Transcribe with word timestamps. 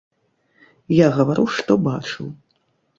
Я 1.05 1.11
гавару, 1.19 1.47
што 1.59 1.81
бачыў. 1.93 2.27